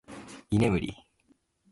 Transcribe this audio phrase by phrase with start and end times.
[0.49, 0.97] 居眠り